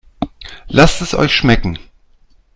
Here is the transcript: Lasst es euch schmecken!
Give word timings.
Lasst 0.67 1.03
es 1.03 1.13
euch 1.13 1.31
schmecken! 1.31 1.77